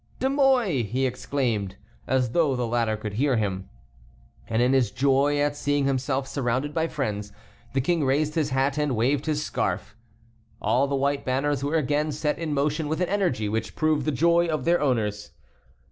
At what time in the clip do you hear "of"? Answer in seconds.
14.47-14.65